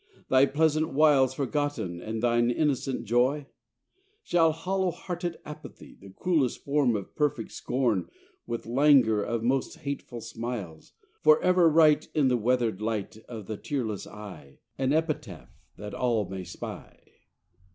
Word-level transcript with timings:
Thy 0.29 0.47
pleasant 0.47 0.93
wiles 0.95 1.35
Forgotten, 1.35 2.01
and 2.01 2.23
thine 2.23 2.49
innocent 2.49 3.03
joy? 3.05 3.45
Shall 4.23 4.51
hollow 4.51 4.89
hearted 4.89 5.37
apathy, 5.45 5.93
The 6.01 6.09
cruellest 6.09 6.63
form 6.63 6.95
of 6.95 7.15
perfect 7.15 7.51
scorn, 7.51 8.09
With 8.47 8.65
langour 8.65 9.21
of 9.21 9.43
most 9.43 9.77
hateful 9.81 10.21
smiles, 10.21 10.93
For 11.21 11.39
ever 11.43 11.69
write 11.69 12.07
In 12.15 12.29
the 12.29 12.37
weathered 12.37 12.81
light 12.81 13.17
Of 13.29 13.45
the 13.45 13.57
tearless 13.57 14.07
eye 14.07 14.57
An 14.75 14.91
epitaph 14.91 15.51
that 15.77 15.93
all 15.93 16.27
may 16.27 16.45
spy? 16.45 16.97